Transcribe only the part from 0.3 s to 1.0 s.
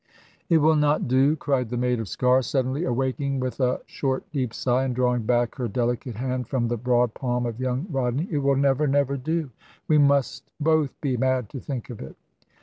"It will